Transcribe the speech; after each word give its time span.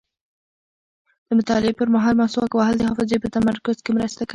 د 1.27 1.29
مطالعې 1.39 1.73
پر 1.79 1.87
مهال 1.95 2.15
مسواک 2.21 2.51
وهل 2.55 2.75
د 2.77 2.83
حافظې 2.89 3.17
په 3.21 3.27
تمرکز 3.35 3.77
کې 3.83 3.91
مرسته 3.97 4.21
کوي. 4.23 4.29